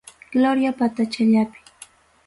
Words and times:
Gloria 0.31 0.71
patachallapi. 0.79 1.59